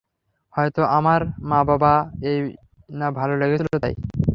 [0.53, 1.21] হয়তো আমার
[1.41, 1.99] মা বাবার
[2.23, 2.37] এই
[2.89, 3.93] না ভালো লেগেছিল তাই।